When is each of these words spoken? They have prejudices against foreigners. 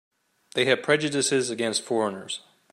They 0.55 0.65
have 0.65 0.81
prejudices 0.81 1.51
against 1.51 1.83
foreigners. 1.83 2.39